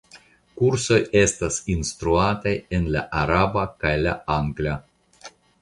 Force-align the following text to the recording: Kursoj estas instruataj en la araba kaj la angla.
Kursoj 0.61 0.97
estas 1.19 1.59
instruataj 1.75 2.55
en 2.79 2.89
la 2.97 3.05
araba 3.25 3.69
kaj 3.85 3.95
la 4.09 4.19
angla. 4.41 4.79